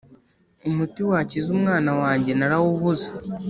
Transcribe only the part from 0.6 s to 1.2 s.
umuti